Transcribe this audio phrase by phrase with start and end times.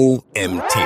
[0.00, 0.78] OMT.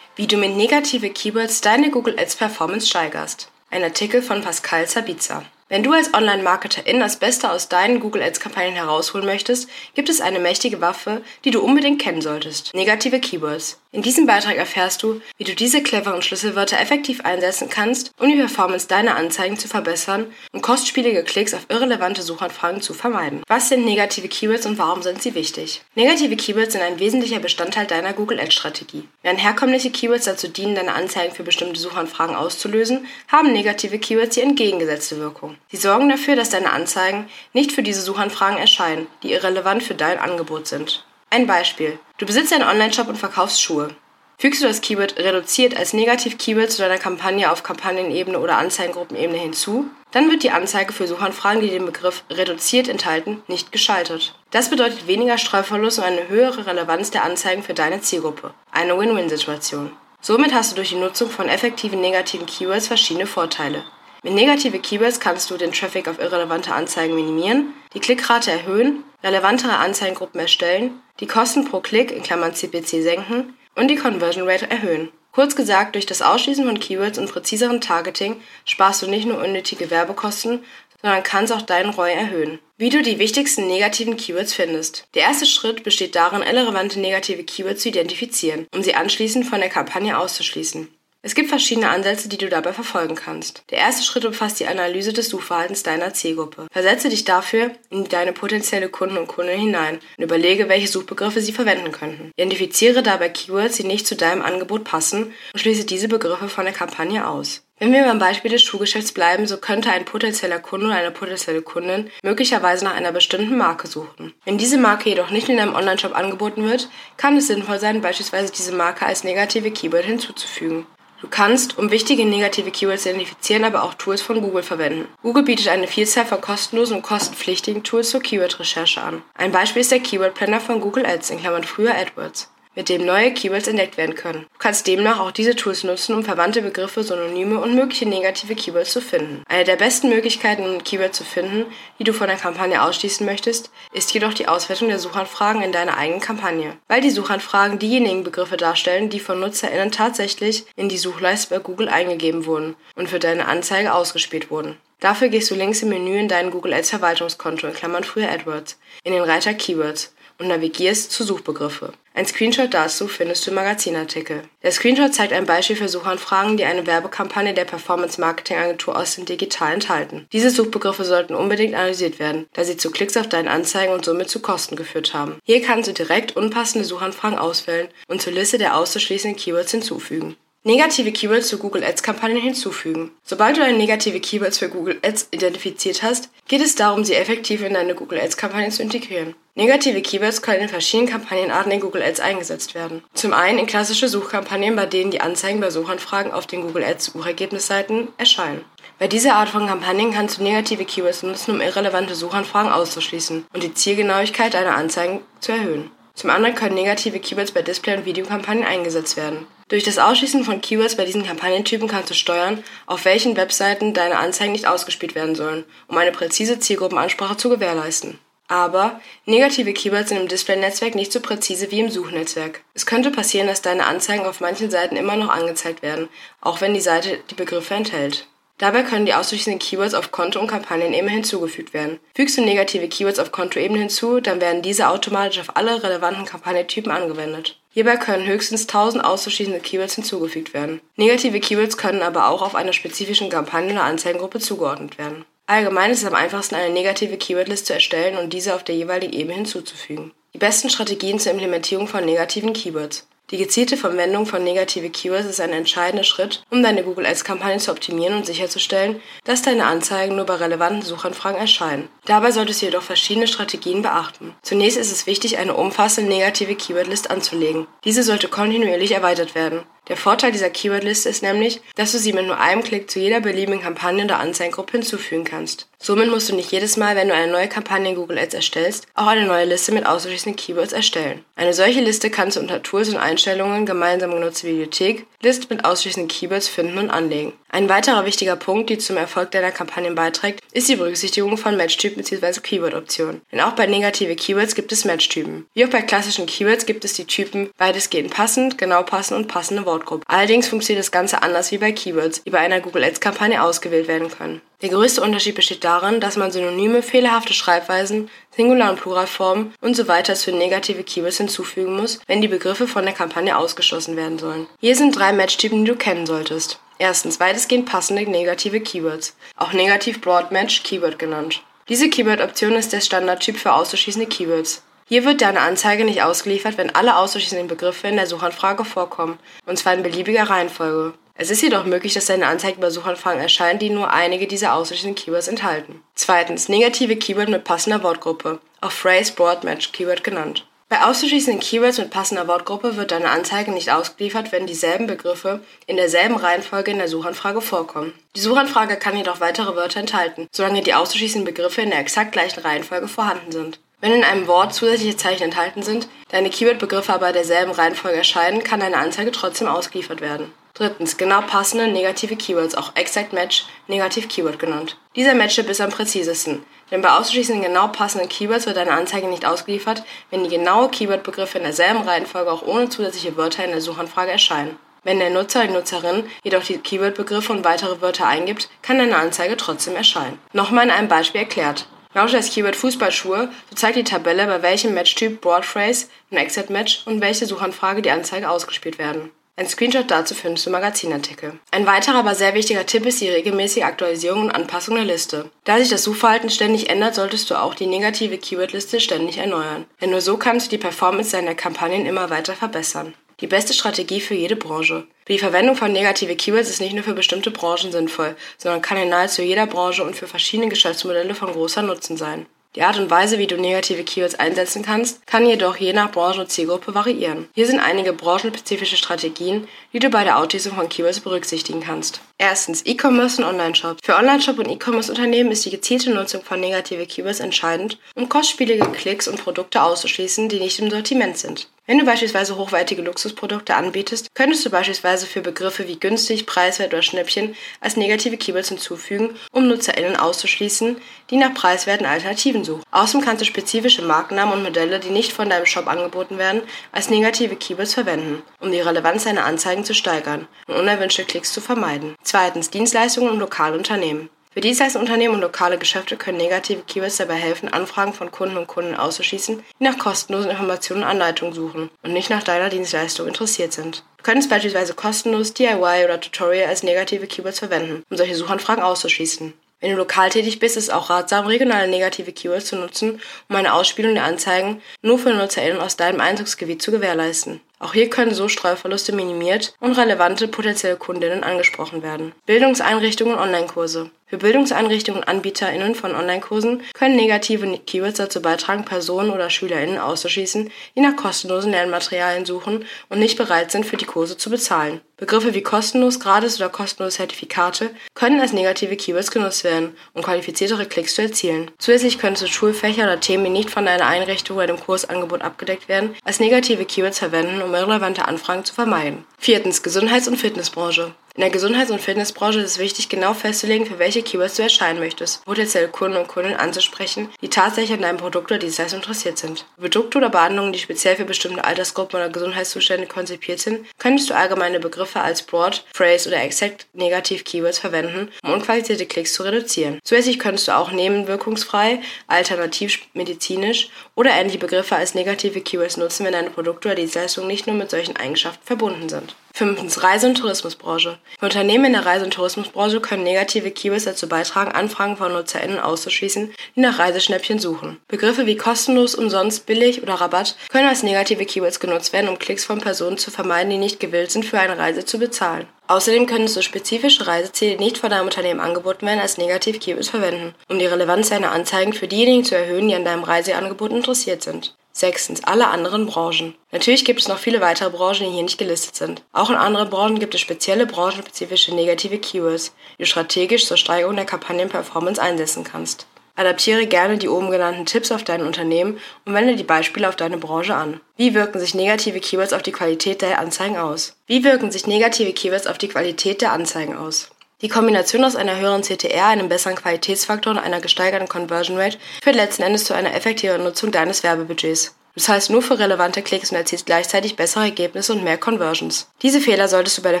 [0.16, 3.50] Wie du mit negative Keywords deine Google Ads Performance steigerst.
[3.70, 5.44] Ein Artikel von Pascal Sabitzer.
[5.72, 10.38] Wenn du als Online-Marketerin das Beste aus deinen Google Ads-Kampagnen herausholen möchtest, gibt es eine
[10.38, 12.74] mächtige Waffe, die du unbedingt kennen solltest.
[12.74, 13.78] Negative Keywords.
[13.90, 18.36] In diesem Beitrag erfährst du, wie du diese cleveren Schlüsselwörter effektiv einsetzen kannst, um die
[18.36, 23.42] Performance deiner Anzeigen zu verbessern und kostspielige Klicks auf irrelevante Suchanfragen zu vermeiden.
[23.48, 25.82] Was sind negative Keywords und warum sind sie wichtig?
[25.94, 29.08] Negative Keywords sind ein wesentlicher Bestandteil deiner Google Ads Strategie.
[29.22, 34.42] Während herkömmliche Keywords dazu dienen, deine Anzeigen für bestimmte Suchanfragen auszulösen, haben negative Keywords die
[34.42, 35.56] entgegengesetzte Wirkung.
[35.70, 40.18] Sie sorgen dafür, dass deine Anzeigen nicht für diese Suchanfragen erscheinen, die irrelevant für dein
[40.18, 41.04] Angebot sind.
[41.30, 41.98] Ein Beispiel.
[42.18, 43.94] Du besitzt einen Online-Shop und verkaufst Schuhe.
[44.38, 49.88] Fügst du das Keyword reduziert als Negativ-Keyword zu deiner Kampagne auf Kampagnenebene oder Anzeigengruppenebene hinzu,
[50.10, 54.34] dann wird die Anzeige für Suchanfragen, die den Begriff reduziert enthalten, nicht geschaltet.
[54.50, 58.52] Das bedeutet weniger Streuverlust und eine höhere Relevanz der Anzeigen für deine Zielgruppe.
[58.72, 59.92] Eine Win-Win-Situation.
[60.20, 63.84] Somit hast du durch die Nutzung von effektiven negativen Keywords verschiedene Vorteile.
[64.24, 69.78] Mit negative Keywords kannst du den Traffic auf irrelevante Anzeigen minimieren, die Klickrate erhöhen, relevantere
[69.78, 75.10] Anzeigengruppen erstellen, die Kosten pro Klick in Klammern (CPC) senken und die Conversion Rate erhöhen.
[75.32, 79.90] Kurz gesagt, durch das Ausschließen von Keywords und präziseren Targeting sparst du nicht nur unnötige
[79.90, 80.62] Werbekosten,
[81.00, 82.60] sondern kannst auch deinen ROI erhöhen.
[82.76, 85.08] Wie du die wichtigsten negativen Keywords findest.
[85.14, 89.68] Der erste Schritt besteht darin, irrelevante negative Keywords zu identifizieren, um sie anschließend von der
[89.68, 90.88] Kampagne auszuschließen.
[91.24, 93.62] Es gibt verschiedene Ansätze, die du dabei verfolgen kannst.
[93.70, 96.66] Der erste Schritt umfasst die Analyse des Suchverhaltens deiner Zielgruppe.
[96.72, 101.52] Versetze dich dafür in deine potenzielle Kunden und Kunden hinein und überlege, welche Suchbegriffe sie
[101.52, 102.32] verwenden könnten.
[102.36, 106.74] Identifiziere dabei Keywords, die nicht zu deinem Angebot passen und schließe diese Begriffe von der
[106.74, 107.62] Kampagne aus.
[107.78, 111.62] Wenn wir beim Beispiel des Schuhgeschäfts bleiben, so könnte ein potenzieller Kunde oder eine potenzielle
[111.62, 114.34] Kundin möglicherweise nach einer bestimmten Marke suchen.
[114.44, 118.52] Wenn diese Marke jedoch nicht in einem Onlineshop angeboten wird, kann es sinnvoll sein, beispielsweise
[118.52, 120.86] diese Marke als negative Keyword hinzuzufügen.
[121.22, 125.06] Du kannst, um wichtige negative Keywords zu identifizieren, aber auch Tools von Google verwenden.
[125.22, 129.22] Google bietet eine Vielzahl von kostenlosen und kostenpflichtigen Tools zur Keyword-Recherche an.
[129.34, 133.04] Ein Beispiel ist der Keyword Planner von Google Ads, in Klammern früher AdWords mit dem
[133.04, 134.46] neue Keywords entdeckt werden können.
[134.52, 138.92] Du kannst demnach auch diese Tools nutzen, um verwandte Begriffe, Synonyme und mögliche negative Keywords
[138.92, 139.42] zu finden.
[139.48, 141.66] Eine der besten Möglichkeiten, ein Keyword zu finden,
[141.98, 145.96] die du von der Kampagne ausschließen möchtest, ist jedoch die Auswertung der Suchanfragen in deiner
[145.96, 146.76] eigenen Kampagne.
[146.88, 151.88] Weil die Suchanfragen diejenigen Begriffe darstellen, die von NutzerInnen tatsächlich in die Suchleiste bei Google
[151.88, 154.76] eingegeben wurden und für deine Anzeige ausgespielt wurden.
[155.02, 158.78] Dafür gehst du links im Menü in dein Google Ads Verwaltungskonto in Klammern früher AdWords
[159.02, 161.92] in den Reiter Keywords und navigierst zu Suchbegriffe.
[162.14, 164.42] Ein Screenshot dazu findest du im Magazinartikel.
[164.62, 169.24] Der Screenshot zeigt ein Beispiel für Suchanfragen, die eine Werbekampagne der Performance Marketing Agentur Austin
[169.24, 170.26] Digital enthalten.
[170.32, 174.28] Diese Suchbegriffe sollten unbedingt analysiert werden, da sie zu Klicks auf deinen Anzeigen und somit
[174.28, 175.38] zu Kosten geführt haben.
[175.44, 180.36] Hier kannst du direkt unpassende Suchanfragen auswählen und zur Liste der auszuschließenden Keywords hinzufügen.
[180.64, 183.10] Negative Keywords zu Google Ads Kampagnen hinzufügen.
[183.24, 187.64] Sobald du eine negative Keywords für Google Ads identifiziert hast, geht es darum, sie effektiv
[187.64, 189.34] in deine Google Ads Kampagne zu integrieren.
[189.56, 193.02] Negative Keywords können in verschiedenen Kampagnenarten in Google Ads eingesetzt werden.
[193.12, 197.06] Zum einen in klassische Suchkampagnen, bei denen die Anzeigen bei Suchanfragen auf den Google Ads
[197.06, 198.64] Suchergebnisseiten erscheinen.
[199.00, 203.62] Bei dieser Art von Kampagnen kannst du negative Keywords nutzen, um irrelevante Suchanfragen auszuschließen und
[203.64, 205.90] die Zielgenauigkeit deiner Anzeigen zu erhöhen.
[206.14, 209.48] Zum anderen können negative Keywords bei Display- und Videokampagnen eingesetzt werden.
[209.72, 214.18] Durch das Ausschließen von Keywords bei diesen Kampagnentypen kannst du steuern, auf welchen Webseiten deine
[214.18, 218.18] Anzeigen nicht ausgespielt werden sollen, um eine präzise Zielgruppenansprache zu gewährleisten.
[218.48, 222.60] Aber negative Keywords sind im Display-Netzwerk nicht so präzise wie im Suchnetzwerk.
[222.74, 226.10] Es könnte passieren, dass deine Anzeigen auf manchen Seiten immer noch angezeigt werden,
[226.42, 228.26] auch wenn die Seite die Begriffe enthält.
[228.58, 231.98] Dabei können die ausschließenden Keywords auf Konto- und Kampagnenebene hinzugefügt werden.
[232.14, 236.92] Fügst du negative Keywords auf Kontoebene hinzu, dann werden diese automatisch auf alle relevanten Kampagnentypen
[236.92, 237.58] angewendet.
[237.70, 240.80] Hierbei können höchstens 1000 auszuschließende Keywords hinzugefügt werden.
[240.96, 245.24] Negative Keywords können aber auch auf einer spezifischen Kampagne- oder Anzeigengruppe zugeordnet werden.
[245.46, 249.12] Allgemein ist es am einfachsten, eine negative Keywordlist zu erstellen und diese auf der jeweiligen
[249.12, 250.12] Ebene hinzuzufügen.
[250.34, 253.06] Die besten Strategien zur Implementierung von negativen Keywords.
[253.30, 257.58] Die gezielte Verwendung von negative Keywords ist ein entscheidender Schritt, um deine Google Ads Kampagne
[257.58, 261.88] zu optimieren und sicherzustellen, dass deine Anzeigen nur bei relevanten Suchanfragen erscheinen.
[262.04, 264.34] Dabei solltest du jedoch verschiedene Strategien beachten.
[264.42, 267.66] Zunächst ist es wichtig, eine umfassende negative Keywordlist anzulegen.
[267.84, 269.62] Diese sollte kontinuierlich erweitert werden.
[269.88, 273.20] Der Vorteil dieser Keywordliste ist nämlich, dass du sie mit nur einem Klick zu jeder
[273.20, 275.66] beliebigen Kampagne oder Anzeigengruppe hinzufügen kannst.
[275.84, 278.86] Somit musst du nicht jedes Mal, wenn du eine neue Kampagne in Google Ads erstellst,
[278.94, 281.24] auch eine neue Liste mit ausschließlichen Keywords erstellen.
[281.34, 286.08] Eine solche Liste kannst du unter Tools und Einstellungen gemeinsam genutzte Bibliothek List mit ausschließlichen
[286.08, 287.32] Keywords finden und anlegen.
[287.48, 291.96] Ein weiterer wichtiger Punkt, die zum Erfolg deiner Kampagnen beiträgt, ist die Berücksichtigung von Matchtypen
[292.02, 292.40] bzw.
[292.40, 293.20] Keyword-Optionen.
[293.30, 295.46] Denn auch bei negative Keywords gibt es Matchtypen.
[295.52, 299.66] Wie auch bei klassischen Keywords gibt es die Typen weitestgehend passend, genau passend und passende
[299.72, 300.04] Wortgruppe.
[300.06, 304.10] Allerdings funktioniert das Ganze anders wie bei Keywords, die bei einer Google Ads-Kampagne ausgewählt werden
[304.10, 304.42] können.
[304.60, 309.88] Der größte Unterschied besteht darin, dass man Synonyme, fehlerhafte Schreibweisen, Singular- und Pluralformen und so
[309.88, 314.46] weiter für negative Keywords hinzufügen muss, wenn die Begriffe von der Kampagne ausgeschlossen werden sollen.
[314.60, 316.60] Hier sind drei Matchtypen, die du kennen solltest.
[316.78, 321.42] Erstens weitestgehend passende negative Keywords, auch negativ Broad Match Keyword genannt.
[321.68, 324.62] Diese Keyword-Option ist der Standardtyp für auszuschließende Keywords.
[324.92, 329.58] Hier wird deine Anzeige nicht ausgeliefert, wenn alle auszuschließenden Begriffe in der Suchanfrage vorkommen, und
[329.58, 330.92] zwar in beliebiger Reihenfolge.
[331.14, 334.94] Es ist jedoch möglich, dass deine Anzeige bei Suchanfragen erscheint, die nur einige dieser ausschließenden
[334.94, 335.82] Keywords enthalten.
[335.94, 340.46] Zweitens, negative Keyword mit passender Wortgruppe, auch Phrase Broad Match Keyword genannt.
[340.68, 345.78] Bei auszuschließenden Keywords mit passender Wortgruppe wird deine Anzeige nicht ausgeliefert, wenn dieselben Begriffe in
[345.78, 347.94] derselben Reihenfolge in der Suchanfrage vorkommen.
[348.14, 352.40] Die Suchanfrage kann jedoch weitere Wörter enthalten, solange die auszuschließenden Begriffe in der exakt gleichen
[352.40, 353.58] Reihenfolge vorhanden sind.
[353.82, 358.60] Wenn in einem Wort zusätzliche Zeichen enthalten sind, deine Keyword-Begriffe aber derselben Reihenfolge erscheinen, kann
[358.60, 360.32] deine Anzeige trotzdem ausgeliefert werden.
[360.54, 364.76] Drittens, genau passende negative Keywords, auch Exact Match, Negativ Keyword genannt.
[364.94, 369.26] Dieser Matchup ist am präzisesten, denn bei ausschließlichen genau passenden Keywords wird deine Anzeige nicht
[369.26, 374.12] ausgeliefert, wenn die genaue Keyword-Begriffe in derselben Reihenfolge auch ohne zusätzliche Wörter in der Suchanfrage
[374.12, 374.58] erscheinen.
[374.84, 379.36] Wenn der Nutzer, die Nutzerin jedoch die Keyword-Begriffe und weitere Wörter eingibt, kann deine Anzeige
[379.36, 380.20] trotzdem erscheinen.
[380.32, 381.66] Nochmal in einem Beispiel erklärt.
[381.94, 386.50] Lausche das Keyword Fußballschuhe, so zeigt die Tabelle, bei welchem Matchtyp Broad Phrase, ein Exact
[386.50, 389.10] Match und welche Suchanfrage die Anzeige ausgespielt werden.
[389.34, 391.38] Ein Screenshot dazu findest du im Magazinartikel.
[391.50, 395.30] Ein weiterer, aber sehr wichtiger Tipp ist die regelmäßige Aktualisierung und Anpassung der Liste.
[395.44, 399.64] Da sich das Suchverhalten ständig ändert, solltest du auch die negative Keywordliste ständig erneuern.
[399.80, 402.92] Denn nur so kannst du die Performance deiner Kampagnen immer weiter verbessern.
[403.22, 404.84] Die beste Strategie für jede Branche.
[405.06, 408.88] Die Verwendung von negative Keywords ist nicht nur für bestimmte Branchen sinnvoll, sondern kann in
[408.88, 412.26] nahezu jeder Branche und für verschiedene Geschäftsmodelle von großer Nutzen sein.
[412.56, 416.20] Die Art und Weise, wie du negative Keywords einsetzen kannst, kann jedoch je nach Branche
[416.20, 417.28] und Zielgruppe variieren.
[417.32, 422.00] Hier sind einige branchenspezifische Strategien, die du bei der Auslesung von Keywords berücksichtigen kannst.
[422.18, 423.80] Erstens E-Commerce und Online-Shops.
[423.84, 429.06] Für Online-Shop und E-Commerce-Unternehmen ist die gezielte Nutzung von negative Keywords entscheidend, um kostspielige Klicks
[429.06, 431.48] und Produkte auszuschließen, die nicht im Sortiment sind.
[431.64, 436.82] Wenn du beispielsweise hochwertige Luxusprodukte anbietest, könntest du beispielsweise für Begriffe wie günstig, preiswert oder
[436.82, 440.76] Schnäppchen als negative Keywords hinzufügen, um NutzerInnen auszuschließen,
[441.10, 442.64] die nach preiswerten Alternativen suchen.
[442.72, 446.42] Außerdem kannst du spezifische Markennamen und Modelle, die nicht von deinem Shop angeboten werden,
[446.72, 451.40] als negative Keywords verwenden, um die Relevanz deiner Anzeigen zu steigern und unerwünschte Klicks zu
[451.40, 451.94] vermeiden.
[452.02, 454.10] Zweitens Dienstleistungen und lokale Unternehmen.
[454.34, 458.74] Für Dienstleistungsunternehmen und lokale Geschäfte können negative Keywords dabei helfen, Anfragen von Kunden und Kunden
[458.74, 463.84] auszuschließen, die nach kostenlosen Informationen und Anleitungen suchen und nicht nach deiner Dienstleistung interessiert sind.
[463.98, 469.34] Du könntest beispielsweise kostenlos DIY oder Tutorial als negative Keywords verwenden, um solche Suchanfragen auszuschließen.
[469.60, 473.36] Wenn du lokal tätig bist, ist es auch ratsam, regionale negative Keywords zu nutzen, um
[473.36, 477.40] eine Ausspielung der Anzeigen nur für NutzerInnen aus deinem Einzugsgebiet zu gewährleisten.
[477.62, 482.12] Auch hier können so Streuverluste minimiert und relevante potenzielle Kundinnen angesprochen werden.
[482.26, 483.92] Bildungseinrichtungen und Online-Kurse.
[484.12, 490.50] Für Bildungseinrichtungen und AnbieterInnen von Online-Kursen können negative Keywords dazu beitragen, Personen oder SchülerInnen auszuschließen,
[490.76, 494.82] die nach kostenlosen Lernmaterialien suchen und nicht bereit sind, für die Kurse zu bezahlen.
[494.98, 500.66] Begriffe wie kostenlos, gratis oder kostenlose Zertifikate können als negative Keywords genutzt werden, um qualifiziertere
[500.66, 501.50] Klicks zu erzielen.
[501.58, 505.68] Zusätzlich können du Schulfächer oder Themen, die nicht von deiner Einrichtung oder dem Kursangebot abgedeckt
[505.68, 509.04] werden, als negative Keywords verwenden, um irrelevante Anfragen zu vermeiden.
[509.18, 510.94] Viertens, Gesundheits- und Fitnessbranche.
[511.14, 514.78] In der Gesundheits- und Fitnessbranche ist es wichtig, genau festzulegen, für welche Keywords du erscheinen
[514.78, 519.44] möchtest, potenzielle Kunden und Kundinnen anzusprechen, die tatsächlich an deinem Produkt oder Dienstleistung interessiert sind.
[519.60, 524.58] Produkte oder Behandlungen, die speziell für bestimmte Altersgruppen oder Gesundheitszustände konzipiert sind, könntest du allgemeine
[524.58, 529.80] Begriffe als Broad, Phrase oder Exact Negativ Keywords verwenden, um unqualifizierte Klicks zu reduzieren.
[529.84, 536.12] Zusätzlich könntest du auch nebenwirkungsfrei, alternativ medizinisch oder ähnliche Begriffe als negative Keywords nutzen, wenn
[536.12, 539.14] deine Produkte oder Dienstleistungen nicht nur mit solchen Eigenschaften verbunden sind.
[539.34, 540.98] Fünftens, Reise- und Tourismusbranche.
[541.18, 545.58] Für Unternehmen in der Reise- und Tourismusbranche können negative Keywords dazu beitragen, Anfragen von NutzerInnen
[545.58, 547.78] auszuschließen, die nach Reiseschnäppchen suchen.
[547.88, 552.44] Begriffe wie kostenlos, umsonst, billig oder Rabatt können als negative Keywords genutzt werden, um Klicks
[552.44, 555.46] von Personen zu vermeiden, die nicht gewillt sind, für eine Reise zu bezahlen.
[555.68, 560.58] Außerdem können so spezifische Reiseziele, nicht von deinem Unternehmen angeboten werden, als Negativ-Keywords verwenden, um
[560.58, 564.54] die Relevanz deiner Anzeigen für diejenigen zu erhöhen, die an deinem Reiseangebot interessiert sind.
[564.72, 566.34] Sechstens, alle anderen Branchen.
[566.50, 569.02] Natürlich gibt es noch viele weitere Branchen, die hier nicht gelistet sind.
[569.12, 573.96] Auch in anderen Branchen gibt es spezielle branchenspezifische negative Keywords, die du strategisch zur Steigerung
[573.96, 575.86] der Kampagnenperformance einsetzen kannst.
[576.14, 580.18] Adaptiere gerne die oben genannten Tipps auf dein Unternehmen und wende die Beispiele auf deine
[580.18, 580.80] Branche an.
[580.96, 583.96] Wie wirken sich negative Keywords auf die Qualität der Anzeigen aus?
[584.06, 587.10] Wie wirken sich negative Keywords auf die Qualität der Anzeigen aus?
[587.42, 592.14] Die Kombination aus einer höheren CTR, einem besseren Qualitätsfaktor und einer gesteigerten Conversion Rate führt
[592.14, 594.76] letzten Endes zu einer effektiveren Nutzung deines Werbebudgets.
[594.94, 598.88] Das heißt nur für relevante Klicks und erzielst gleichzeitig bessere Ergebnisse und mehr Conversions.
[599.02, 600.00] Diese Fehler solltest du bei der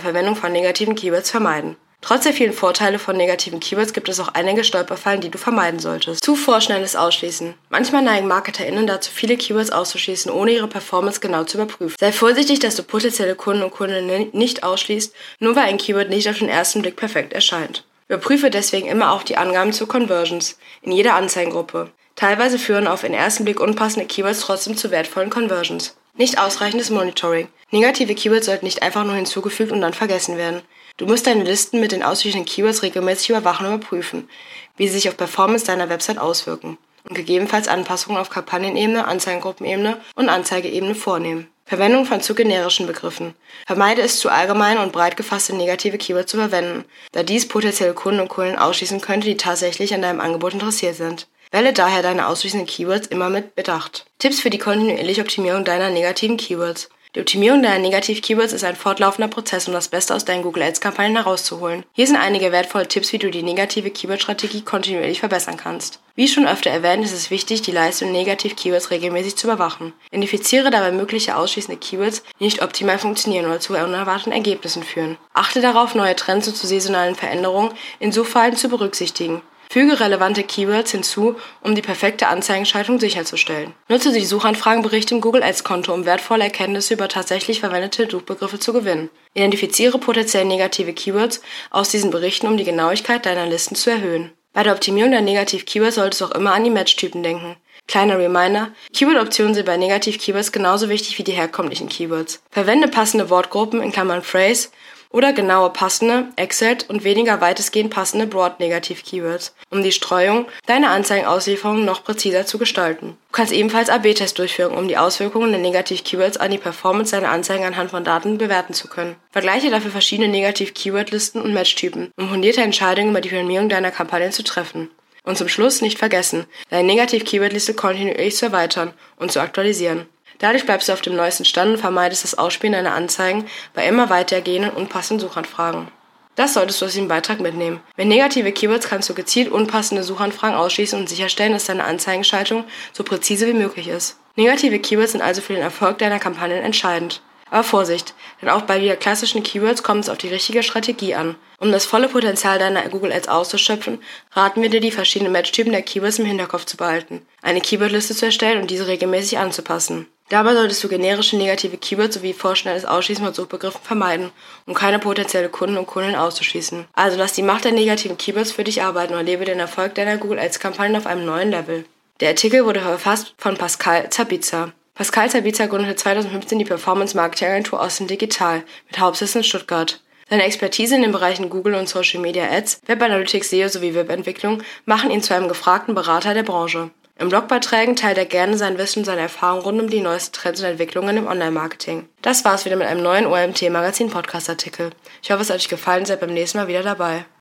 [0.00, 1.76] Verwendung von negativen Keywords vermeiden.
[2.02, 5.78] Trotz der vielen Vorteile von negativen Keywords gibt es auch einige Stolperfallen, die du vermeiden
[5.78, 6.24] solltest.
[6.24, 7.54] Zu vorschnelles Ausschließen.
[7.70, 11.94] Manchmal neigen MarketerInnen dazu, viele Keywords auszuschließen, ohne ihre Performance genau zu überprüfen.
[11.98, 16.28] Sei vorsichtig, dass du potenzielle Kunden und Kundinnen nicht ausschließt, nur weil ein Keyword nicht
[16.28, 17.84] auf den ersten Blick perfekt erscheint.
[18.08, 21.92] Überprüfe deswegen immer auch die Angaben zu Conversions in jeder Anzeigengruppe.
[22.16, 25.96] Teilweise führen auf den ersten Blick unpassende Keywords trotzdem zu wertvollen Conversions.
[26.14, 27.48] Nicht ausreichendes Monitoring.
[27.70, 30.62] Negative Keywords sollten nicht einfach nur hinzugefügt und dann vergessen werden.
[30.96, 34.28] Du musst deine Listen mit den ausschließlichen Keywords regelmäßig überwachen und überprüfen,
[34.76, 40.28] wie sie sich auf Performance deiner Website auswirken und gegebenenfalls Anpassungen auf Kampagnenebene, Anzeigengruppenebene und
[40.28, 41.48] Anzeigeebene vornehmen.
[41.64, 43.34] Verwendung von zu generischen Begriffen.
[43.66, 48.20] Vermeide es, zu allgemein und breit gefasste negative Keywords zu verwenden, da dies potenzielle Kunden
[48.20, 51.28] und Kunden ausschließen könnte, die tatsächlich an deinem Angebot interessiert sind.
[51.50, 54.06] Wähle daher deine ausschließenden Keywords immer mit Bedacht.
[54.18, 56.90] Tipps für die kontinuierliche Optimierung deiner negativen Keywords.
[57.14, 61.16] Die Optimierung deiner Negativ-Keywords ist ein fortlaufender Prozess, um das Beste aus deinen Google Ads-Kampagnen
[61.16, 61.84] herauszuholen.
[61.92, 66.00] Hier sind einige wertvolle Tipps, wie du die negative Keyword-Strategie kontinuierlich verbessern kannst.
[66.14, 69.92] Wie schon öfter erwähnt, ist es wichtig, die Leistung Negativ-Keywords regelmäßig zu überwachen.
[70.08, 75.18] Identifiziere dabei mögliche ausschließende Keywords, die nicht optimal funktionieren oder zu unerwarteten Ergebnissen führen.
[75.34, 79.42] Achte darauf, neue Trends und zu saisonalen Veränderungen in Suchverhalten zu berücksichtigen.
[79.72, 83.72] Füge relevante Keywords hinzu, um die perfekte Anzeigenschaltung sicherzustellen.
[83.88, 88.74] Nutze die Suchanfragenberichte im Google Ads Konto, um wertvolle Erkenntnisse über tatsächlich verwendete Suchbegriffe zu
[88.74, 89.08] gewinnen.
[89.32, 94.32] Identifiziere potenziell negative Keywords aus diesen Berichten, um die Genauigkeit deiner Listen zu erhöhen.
[94.52, 97.56] Bei der Optimierung der Negativ-Keywords solltest du auch immer an die Match-Typen denken.
[97.88, 102.42] Kleiner Reminder, Keyword-Optionen sind bei Negativ-Keywords genauso wichtig wie die herkömmlichen Keywords.
[102.50, 104.68] Verwende passende Wortgruppen in Klammern Phrase
[105.12, 112.02] oder genaue passende, Exit und weniger weitestgehend passende Broad-Negativ-Keywords, um die Streuung deiner Anzeigenauslieferung noch
[112.02, 113.16] präziser zu gestalten.
[113.28, 117.64] Du kannst ebenfalls AB-Tests durchführen, um die Auswirkungen der Negativ-Keywords an die Performance deiner Anzeigen
[117.64, 119.16] anhand von Daten bewerten zu können.
[119.30, 124.42] Vergleiche dafür verschiedene Negativ-Keyword-Listen und Matchtypen, um fundierte Entscheidungen über die Firmierung deiner Kampagnen zu
[124.42, 124.90] treffen.
[125.24, 130.08] Und zum Schluss nicht vergessen, deine Negativ-Keyword-Liste kontinuierlich zu erweitern und zu aktualisieren.
[130.42, 134.10] Dadurch bleibst du auf dem neuesten Stand und vermeidest das Ausspielen deiner Anzeigen bei immer
[134.10, 135.86] weitergehenden unpassenden Suchanfragen.
[136.34, 137.78] Das solltest du aus dem Beitrag mitnehmen.
[137.96, 143.04] Mit negative Keywords kannst du gezielt unpassende Suchanfragen ausschließen und sicherstellen, dass deine Anzeigenschaltung so
[143.04, 144.18] präzise wie möglich ist.
[144.34, 147.22] Negative Keywords sind also für den Erfolg deiner Kampagnen entscheidend.
[147.48, 151.36] Aber Vorsicht, denn auch bei wieder klassischen Keywords kommt es auf die richtige Strategie an.
[151.60, 155.82] Um das volle Potenzial deiner Google Ads auszuschöpfen, raten wir dir, die verschiedenen Matchtypen der
[155.82, 160.08] Keywords im Hinterkopf zu behalten, eine Keywordliste zu erstellen und diese regelmäßig anzupassen.
[160.32, 164.30] Dabei solltest du generische negative Keywords sowie vorschnelles Ausschließen von Suchbegriffen vermeiden,
[164.64, 166.86] um keine potenzielle Kunden und Kunden auszuschließen.
[166.94, 170.16] Also lass die Macht der negativen Keywords für dich arbeiten und erlebe den Erfolg deiner
[170.16, 171.84] Google Ads Kampagnen auf einem neuen Level.
[172.20, 174.72] Der Artikel wurde verfasst von Pascal Zabitzer.
[174.94, 180.00] Pascal Zabitzer gründete 2015 die Performance Marketing Agentur Austin Digital mit Hauptsitz in Stuttgart.
[180.30, 184.62] Seine Expertise in den Bereichen Google und Social Media Ads, Web Analytics, SEO sowie Webentwicklung
[184.86, 186.88] machen ihn zu einem gefragten Berater der Branche.
[187.22, 190.60] In Blogbeiträgen teilt er gerne sein Wissen und seine Erfahrungen rund um die neuesten Trends
[190.60, 192.08] und Entwicklungen im Online-Marketing.
[192.20, 194.90] Das war's wieder mit einem neuen OMT Magazin Podcast Artikel.
[195.22, 197.24] Ich hoffe, es hat euch gefallen, seid beim nächsten Mal wieder dabei.